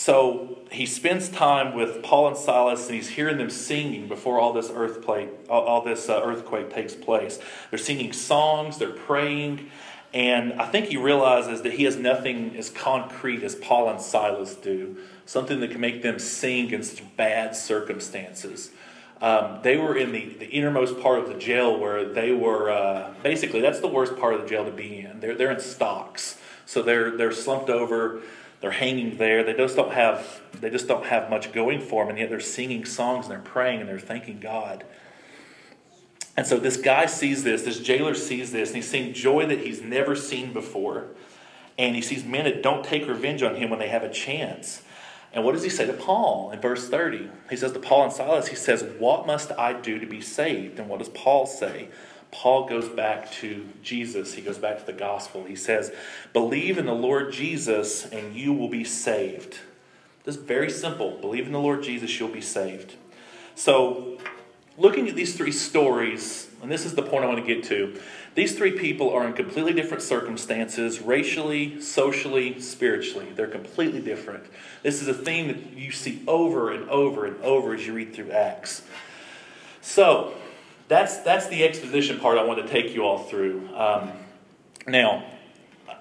[0.07, 4.53] So he spends time with Paul and Silas, and he's hearing them singing before all
[4.53, 7.39] this earthquake, all, this uh, earthquake takes place.
[7.69, 9.69] They're singing songs, they're praying,
[10.13, 14.55] and I think he realizes that he has nothing as concrete as Paul and Silas
[14.55, 18.71] do, something that can make them sing in such bad circumstances.
[19.19, 23.13] Um, they were in the, the innermost part of the jail where they were uh,
[23.23, 25.19] basically that's the worst part of the jail to be in.
[25.19, 28.21] They're, they're in stocks, so they're they're slumped over
[28.59, 29.43] they're hanging there.
[29.43, 32.39] They just don't have they just don't have much going for them, and yet they're
[32.39, 34.83] singing songs and they're praying and they're thanking God.
[36.35, 39.59] And so this guy sees this, this jailer sees this, and he's seeing joy that
[39.59, 41.07] he's never seen before.
[41.79, 44.83] And he sees men that don't take revenge on him when they have a chance.
[45.33, 47.29] And what does he say to Paul in verse 30?
[47.49, 50.79] He says to Paul and Silas, he says, What must I do to be saved?
[50.79, 51.89] And what does Paul say?
[52.31, 54.33] Paul goes back to Jesus.
[54.33, 55.45] He goes back to the gospel.
[55.45, 55.91] He says,
[56.33, 59.59] Believe in the Lord Jesus and you will be saved.
[60.23, 61.17] This is very simple.
[61.21, 62.95] Believe in the Lord Jesus, you'll be saved.
[63.55, 64.17] So,
[64.77, 67.99] looking at these three stories, and this is the point I want to get to,
[68.35, 73.27] these three people are in completely different circumstances, racially, socially, spiritually.
[73.35, 74.43] They're completely different.
[74.83, 78.13] This is a theme that you see over and over and over as you read
[78.13, 78.83] through Acts.
[79.81, 80.35] So,
[80.88, 83.69] that's that's the exposition part I want to take you all through.
[83.76, 84.12] Um,
[84.88, 85.26] now,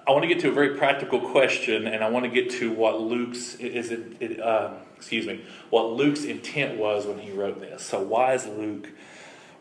[0.07, 2.71] I want to get to a very practical question, and I want to get to
[2.71, 7.59] what Luke's is it, it uh, excuse me what Luke's intent was when he wrote
[7.59, 7.83] this.
[7.83, 8.89] So, why is Luke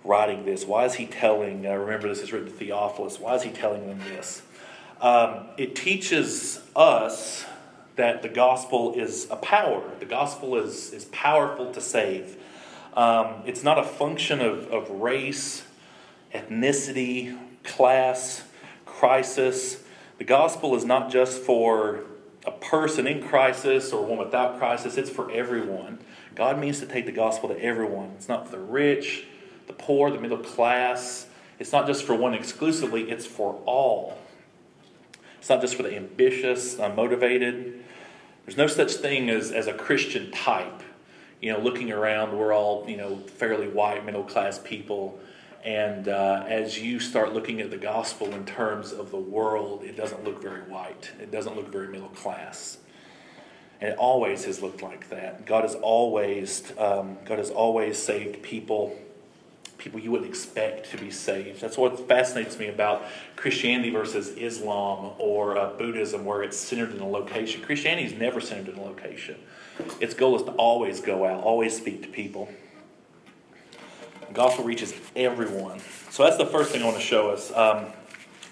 [0.05, 0.65] writing this?
[0.65, 1.67] Why is he telling?
[1.67, 3.19] Uh, remember, this is written to Theophilus.
[3.19, 4.43] Why is he telling them this?
[5.01, 7.45] Um, it teaches us
[7.97, 9.83] that the gospel is a power.
[9.99, 12.37] The gospel is is powerful to save.
[12.96, 15.64] Um, it's not a function of, of race,
[16.35, 18.42] ethnicity, class,
[18.87, 19.85] crisis.
[20.16, 22.04] The gospel is not just for
[22.46, 25.98] a person in crisis or one without crisis, it's for everyone.
[26.35, 28.12] God means to take the gospel to everyone.
[28.16, 29.26] It's not for the rich,
[29.66, 31.26] the poor, the middle class.
[31.59, 34.16] It's not just for one exclusively, it's for all.
[35.38, 37.78] It's not just for the ambitious, unmotivated.
[38.44, 40.82] There's no such thing as, as a Christian type
[41.40, 45.18] you know, looking around, we're all, you know, fairly white, middle class people.
[45.64, 49.96] And uh, as you start looking at the gospel in terms of the world, it
[49.96, 51.11] doesn't look very white.
[51.20, 52.79] It doesn't look very middle class.
[53.81, 55.44] And it always has looked like that.
[55.44, 58.96] God has always, um, God has always saved people,
[59.77, 61.61] people you wouldn't expect to be saved.
[61.61, 63.03] That's what fascinates me about
[63.35, 67.61] Christianity versus Islam or uh, Buddhism, where it's centered in a location.
[67.61, 69.37] Christianity is never centered in a location.
[70.01, 72.49] Its goal is to always go out, always speak to people.
[74.29, 75.81] The gospel reaches everyone.
[76.11, 77.53] So that's the first thing I want to show us.
[77.53, 77.87] Um,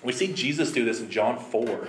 [0.03, 1.89] we see Jesus do this in John 4.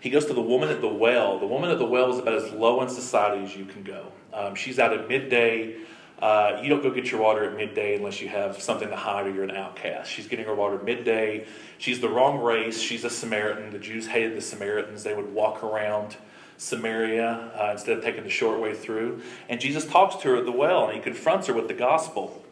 [0.00, 1.38] He goes to the woman at the well.
[1.38, 4.12] The woman at the well is about as low in society as you can go.
[4.32, 5.76] Um, she's out at midday.
[6.20, 9.26] Uh, you don't go get your water at midday unless you have something to hide
[9.26, 10.10] or you're an outcast.
[10.10, 11.46] She's getting her water midday.
[11.78, 12.80] She's the wrong race.
[12.80, 13.70] She's a Samaritan.
[13.70, 15.02] The Jews hated the Samaritans.
[15.02, 16.16] They would walk around
[16.60, 19.22] Samaria uh, instead of taking the short way through.
[19.48, 22.44] And Jesus talks to her at the well and he confronts her with the gospel.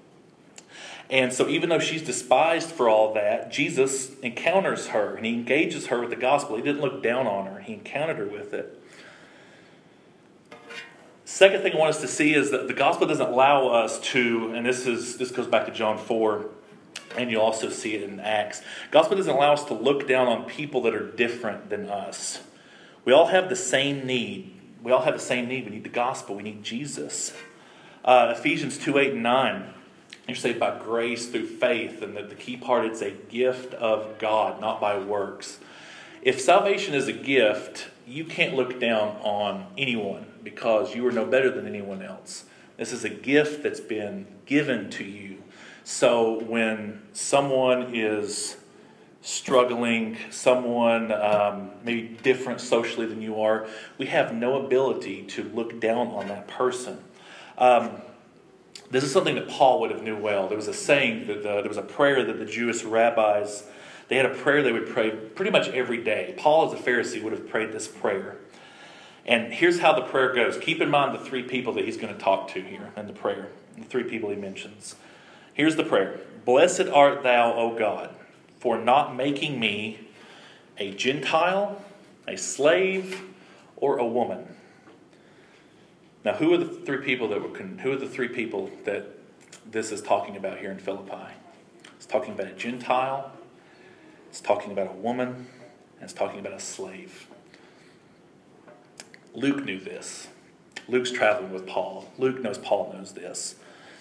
[1.10, 5.88] And so, even though she's despised for all that, Jesus encounters her and he engages
[5.88, 6.56] her with the gospel.
[6.56, 8.82] He didn't look down on her, he encountered her with it.
[11.26, 14.52] Second thing I want us to see is that the gospel doesn't allow us to,
[14.54, 16.46] and this is this goes back to John 4,
[17.18, 18.62] and you'll also see it in Acts.
[18.90, 22.40] Gospel doesn't allow us to look down on people that are different than us.
[23.04, 24.54] We all have the same need.
[24.82, 25.64] We all have the same need.
[25.64, 26.36] We need the gospel.
[26.36, 27.34] We need Jesus.
[28.04, 29.74] Uh, Ephesians 2 8 and 9.
[30.26, 34.18] You're saved by grace through faith, and that the key part it's a gift of
[34.18, 35.58] God, not by works.
[36.20, 41.24] If salvation is a gift, you can't look down on anyone because you are no
[41.24, 42.44] better than anyone else.
[42.76, 45.42] This is a gift that's been given to you.
[45.84, 48.56] So when someone is
[49.28, 53.66] struggling, someone um, maybe different socially than you are,
[53.98, 56.98] we have no ability to look down on that person.
[57.58, 57.90] Um,
[58.90, 60.48] this is something that Paul would have knew well.
[60.48, 63.64] There was a saying that the, there was a prayer that the Jewish rabbis
[64.08, 66.34] they had a prayer they would pray pretty much every day.
[66.38, 68.38] Paul, as a Pharisee, would have prayed this prayer.
[69.26, 70.56] And here's how the prayer goes.
[70.56, 73.12] Keep in mind the three people that he's going to talk to here in the
[73.12, 73.48] prayer.
[73.76, 74.96] The three people he mentions.
[75.52, 78.14] Here's the prayer Blessed art thou, O God,
[78.58, 80.00] for not making me
[80.78, 81.82] a Gentile,
[82.26, 83.22] a slave,
[83.76, 84.56] or a woman
[86.24, 87.48] now, who are the three people that were?
[87.48, 89.06] Who are the three people that
[89.64, 91.32] this is talking about here in Philippi?
[91.96, 93.32] It's talking about a Gentile.
[94.28, 95.28] It's talking about a woman.
[95.28, 97.28] And it's talking about a slave.
[99.34, 100.28] Luke knew this.
[100.88, 102.10] Luke's traveling with Paul.
[102.18, 103.56] Luke knows Paul knows this.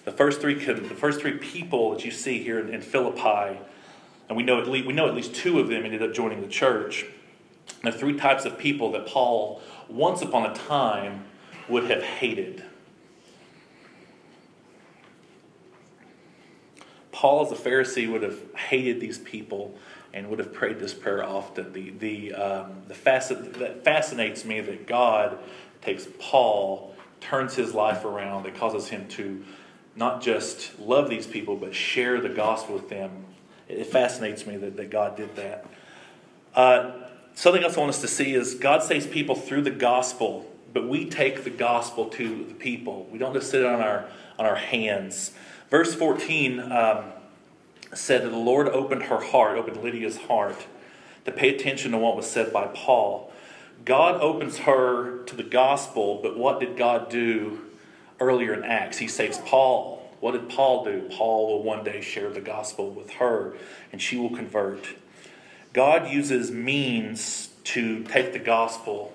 [0.05, 3.59] The first three, the first three people that you see here in, in Philippi,
[4.27, 6.41] and we know at least we know at least two of them ended up joining
[6.41, 7.05] the church.
[7.83, 11.25] Are three types of people that Paul, once upon a time,
[11.69, 12.63] would have hated.
[17.11, 19.75] Paul, as a Pharisee, would have hated these people
[20.13, 21.73] and would have prayed this prayer often.
[21.73, 25.37] The, the, um, the facet, that fascinates me that God
[25.81, 29.43] takes Paul, turns his life around, that causes him to
[29.95, 33.25] not just love these people, but share the gospel with them.
[33.69, 35.65] It fascinates me that, that God did that.
[36.55, 36.91] Uh,
[37.35, 40.87] something else I want us to see is God saves people through the gospel but
[40.87, 43.07] we take the gospel to the people.
[43.11, 44.05] We don't just sit on our
[44.37, 45.31] on our hands.
[45.71, 47.05] Verse 14 um,
[47.95, 50.67] said that the Lord opened her heart, opened Lydia's heart,
[51.25, 53.31] to pay attention to what was said by Paul.
[53.85, 57.61] God opens her to the gospel, but what did God do
[58.19, 58.99] earlier in Acts?
[58.99, 59.96] He saves Paul.
[60.19, 61.09] What did Paul do?
[61.11, 63.55] Paul will one day share the gospel with her,
[63.91, 64.87] and she will convert.
[65.73, 69.13] God uses means to take the gospel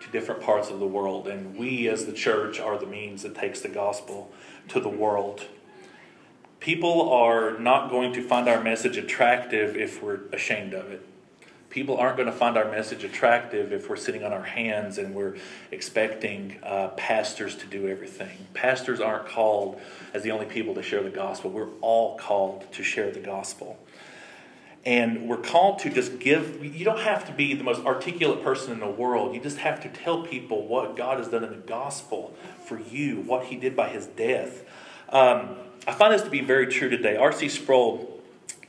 [0.00, 1.28] to different parts of the world.
[1.28, 4.32] And we, as the church, are the means that takes the gospel
[4.68, 5.46] to the world.
[6.60, 11.06] People are not going to find our message attractive if we're ashamed of it.
[11.72, 15.14] People aren't going to find our message attractive if we're sitting on our hands and
[15.14, 15.36] we're
[15.70, 18.46] expecting uh, pastors to do everything.
[18.52, 19.80] Pastors aren't called
[20.12, 21.50] as the only people to share the gospel.
[21.50, 23.78] We're all called to share the gospel.
[24.84, 28.74] And we're called to just give, you don't have to be the most articulate person
[28.74, 29.34] in the world.
[29.34, 33.22] You just have to tell people what God has done in the gospel for you,
[33.22, 34.62] what he did by his death.
[35.08, 35.56] Um,
[35.86, 37.16] I find this to be very true today.
[37.16, 37.48] R.C.
[37.48, 38.11] Sproul,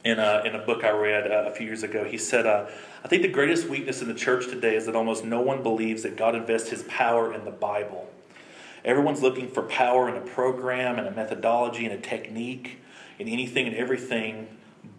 [0.04, 2.66] in a, in a book I read uh, a few years ago, he said, uh,
[3.04, 6.04] I think the greatest weakness in the church today is that almost no one believes
[6.04, 8.10] that God invests his power in the Bible.
[8.84, 12.80] Everyone's looking for power in a program and a methodology and a technique
[13.18, 14.48] in anything and everything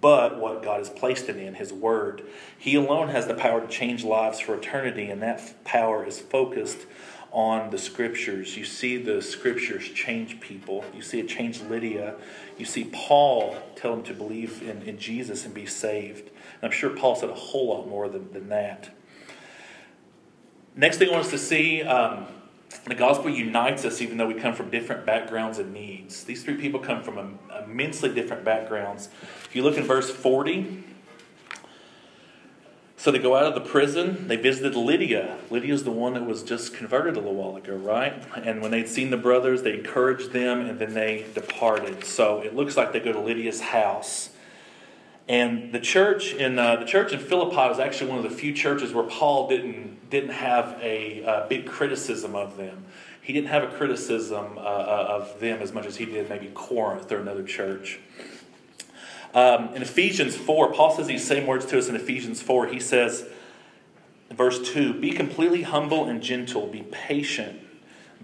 [0.01, 2.23] but what God has placed in, His Word.
[2.59, 6.79] He alone has the power to change lives for eternity, and that power is focused
[7.35, 8.57] on the Scriptures.
[8.57, 10.85] You see the Scriptures change people.
[10.95, 12.15] You see it change Lydia.
[12.57, 16.29] You see Paul tell them to believe in, in Jesus and be saved.
[16.29, 18.97] And I'm sure Paul said a whole lot more than, than that.
[20.77, 21.83] Next thing I want us to see.
[21.83, 22.27] Um,
[22.87, 26.23] the gospel unites us even though we come from different backgrounds and needs.
[26.23, 29.09] These three people come from immensely different backgrounds.
[29.45, 30.85] If you look in verse 40,
[33.05, 34.29] so they go out of the prison.
[34.29, 35.37] They visited Lydia.
[35.51, 38.15] Lydia's the one that was just converted a little while ago, right?
[38.35, 42.07] And when they'd seen the brothers, they encouraged them and then they departed.
[42.07, 44.31] So it looks like they go to Lydia's house.
[45.29, 48.55] And the church in uh, the church in Philippi was actually one of the few
[48.55, 52.87] churches where Paul didn't didn't have a, a big criticism of them.
[53.21, 56.51] He didn't have a criticism uh, uh, of them as much as he did maybe
[56.55, 58.01] Corinth or another church.
[59.35, 62.69] Um, in Ephesians 4, Paul says these same words to us in Ephesians 4.
[62.69, 63.27] He says,
[64.31, 67.61] Verse 2 Be completely humble and gentle, be patient,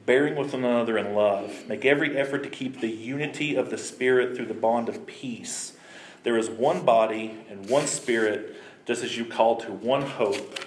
[0.06, 1.68] bearing with one another in love.
[1.68, 5.74] Make every effort to keep the unity of the Spirit through the bond of peace.
[6.22, 8.56] There is one body and one Spirit,
[8.86, 10.60] just as you call to one hope,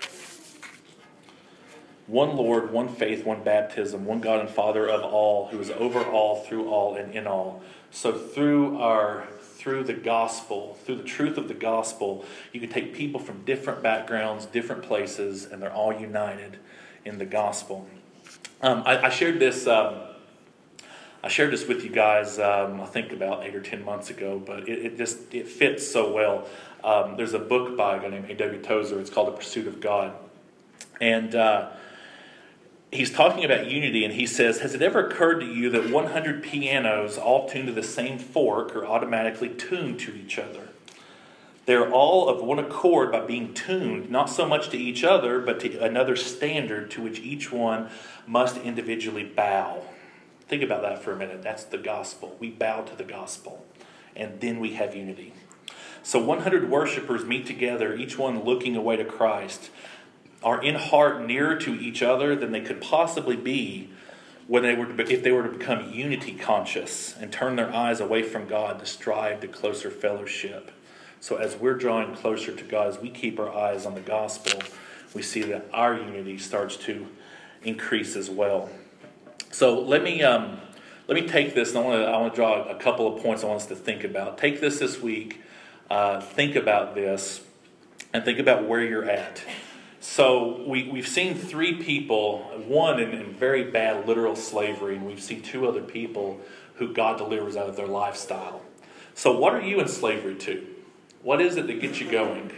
[2.07, 6.03] one Lord, one faith, one baptism, one God and Father of all, who is over
[6.03, 7.61] all, through all, and in all.
[7.91, 9.27] So through our
[9.63, 13.81] through the gospel, through the truth of the gospel, you can take people from different
[13.81, 16.57] backgrounds, different places, and they're all united
[17.05, 17.87] in the gospel.
[18.61, 19.65] Um, I, I, shared this.
[19.65, 20.01] Um,
[21.23, 22.39] I shared this with you guys.
[22.39, 25.89] Um, I think about eight or ten months ago, but it, it just it fits
[25.89, 26.45] so well.
[26.83, 28.61] Um, there's a book by a guy named A.W.
[28.61, 28.99] Tozer.
[28.99, 30.11] It's called The Pursuit of God,
[30.99, 31.69] and uh,
[32.93, 36.43] he's talking about unity and he says, Has it ever occurred to you that 100
[36.43, 40.69] pianos all tuned to the same fork are automatically tuned to each other?
[41.65, 45.61] They're all of one accord by being tuned, not so much to each other, but
[45.61, 47.89] to another standard to which each one
[48.27, 49.81] must individually bow.
[50.47, 51.41] Think about that for a minute.
[51.41, 52.35] That's the gospel.
[52.39, 53.65] We bow to the gospel,
[54.13, 55.33] and then we have unity.
[56.05, 59.69] So 100 worshipers meet together, each one looking away to Christ
[60.43, 63.89] are in heart nearer to each other than they could possibly be
[64.47, 68.21] when they were if they were to become unity conscious and turn their eyes away
[68.23, 70.71] from God to strive to closer fellowship.
[71.19, 74.61] So as we're drawing closer to God, as we keep our eyes on the gospel,
[75.13, 77.07] we see that our unity starts to
[77.63, 78.69] increase as well.
[79.51, 80.59] So let me um,
[81.07, 81.69] let me take this.
[81.69, 83.67] And I want to I want to draw a couple of points I want us
[83.67, 84.37] to think about.
[84.37, 85.41] Take this this week.
[85.89, 87.41] Uh, think about this,
[88.13, 89.43] and think about where you're at.
[90.03, 95.23] So we, we've seen three people, one in, in, very bad literal slavery, and we've
[95.23, 96.41] seen two other people
[96.75, 98.61] who God delivers out of their lifestyle.
[99.15, 100.67] So, what are you in slavery to?
[101.21, 102.51] What is it that gets you going?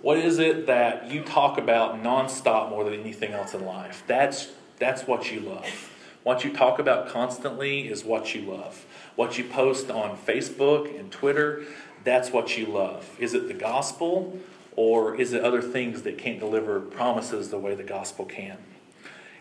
[0.00, 4.04] What is it that you talk about nonstop more than anything else in life?
[4.06, 5.90] That's, that's what you love.
[6.22, 8.86] What you talk about constantly is what you love.
[9.16, 11.64] What you post on Facebook and Twitter,
[12.04, 13.10] that's what you love.
[13.18, 14.38] Is it the gospel
[14.76, 18.58] or is it other things that can't deliver promises the way the gospel can?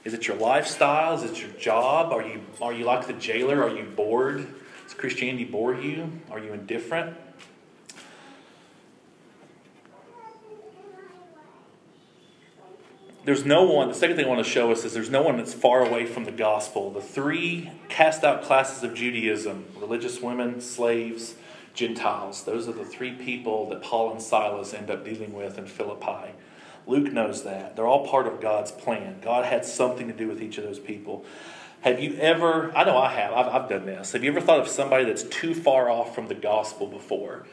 [0.05, 1.15] Is it your lifestyle?
[1.15, 2.13] Is it your job?
[2.13, 3.61] Are you, are you like the jailer?
[3.63, 4.47] Are you bored?
[4.83, 6.21] Does Christianity bore you?
[6.31, 7.17] Are you indifferent?
[13.25, 15.37] There's no one, the second thing I want to show us is there's no one
[15.37, 16.91] that's far away from the gospel.
[16.91, 21.33] The three cast out classes of Judaism religious women, slaves,
[21.75, 22.43] Gentiles.
[22.43, 26.31] Those are the three people that Paul and Silas end up dealing with in Philippi.
[26.87, 27.75] Luke knows that.
[27.75, 29.17] They're all part of God's plan.
[29.21, 31.25] God had something to do with each of those people.
[31.81, 34.13] Have you ever, I know I have, I've, I've done this.
[34.13, 37.45] Have you ever thought of somebody that's too far off from the gospel before?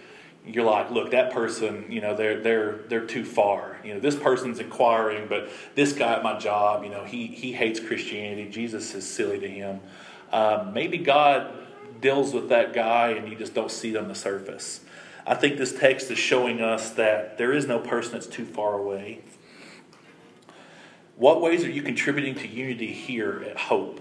[0.47, 3.79] You're like, look, that person, you know, they're they're they're too far.
[3.85, 7.53] You know, this person's inquiring, but this guy at my job, you know, he he
[7.53, 8.49] hates Christianity.
[8.49, 9.81] Jesus is silly to him.
[10.33, 11.62] Um, maybe God
[12.03, 14.81] deals with that guy and you just don't see it on the surface.
[15.27, 18.75] I think this text is showing us that there is no person that's too far
[18.75, 19.21] away.
[21.17, 24.01] What ways are you contributing to unity here at Hope?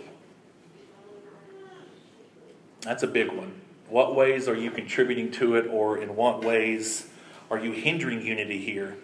[2.81, 3.61] That's a big one.
[3.87, 7.09] What ways are you contributing to it, or in what ways
[7.51, 8.95] are you hindering unity here?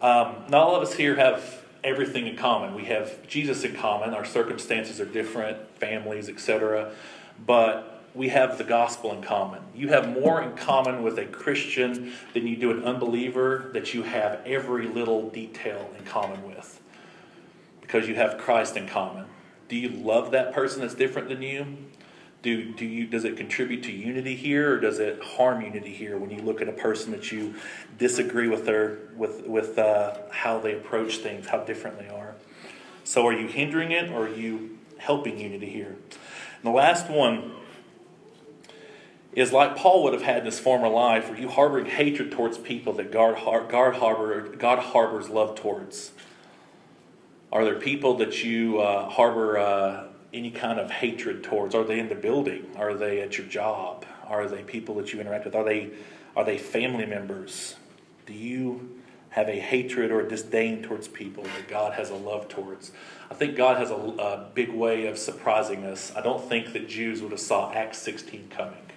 [0.00, 2.74] Um, not all of us here have everything in common.
[2.74, 4.14] We have Jesus in common.
[4.14, 6.92] Our circumstances are different, families, etc.
[7.44, 9.62] But we have the gospel in common.
[9.74, 14.02] You have more in common with a Christian than you do an unbeliever that you
[14.02, 16.80] have every little detail in common with
[17.80, 19.26] because you have Christ in common.
[19.68, 21.78] Do you love that person that's different than you?
[22.42, 26.18] Do, do you does it contribute to unity here or does it harm unity here
[26.18, 27.54] when you look at a person that you
[27.98, 32.34] disagree with their with with uh, how they approach things, how different they are?
[33.04, 35.96] So are you hindering it or are you helping unity here?
[36.10, 37.52] And the last one
[39.32, 42.58] is like Paul would have had in his former life, where you harboring hatred towards
[42.58, 43.36] people that God,
[43.70, 46.12] God, harbor, God harbors love towards.
[47.50, 51.74] Are there people that you uh, harbor uh, any kind of hatred towards?
[51.74, 52.66] Are they in the building?
[52.76, 54.04] Are they at your job?
[54.26, 55.54] Are they people that you interact with?
[55.54, 55.90] Are they,
[56.36, 57.76] are they family members?
[58.26, 58.98] Do you
[59.30, 62.92] have a hatred or a disdain towards people that God has a love towards?
[63.30, 66.12] I think God has a, a big way of surprising us.
[66.14, 68.91] I don't think that Jews would have saw Acts 16 coming.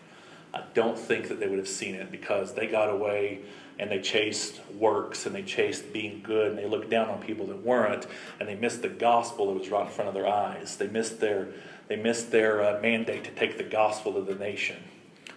[0.55, 3.41] I don't think that they would have seen it because they got away
[3.77, 7.45] and they chased works and they chased being good and they looked down on people
[7.47, 8.07] that weren't
[8.39, 10.77] and they missed the gospel that was right in front of their eyes.
[10.77, 11.49] They missed their
[11.87, 14.77] they missed their uh, mandate to take the gospel to the nation.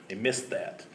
[0.09, 0.87] They missed that.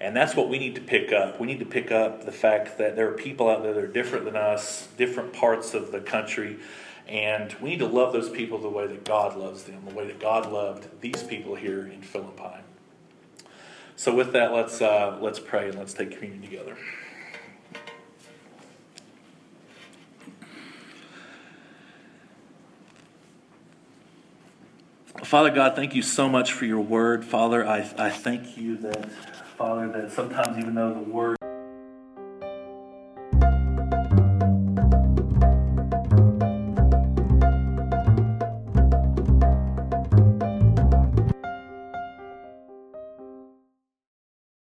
[0.00, 1.40] And that's what we need to pick up.
[1.40, 3.86] We need to pick up the fact that there are people out there that are
[3.86, 6.58] different than us, different parts of the country,
[7.06, 10.06] and we need to love those people the way that God loves them, the way
[10.06, 12.60] that God loved these people here in Philippi.
[14.00, 16.74] So, with that, let's uh, let's pray and let's take communion together.
[25.22, 27.26] Father God, thank you so much for your word.
[27.26, 29.12] Father, I, I thank you that,
[29.58, 31.36] Father, that sometimes even though the word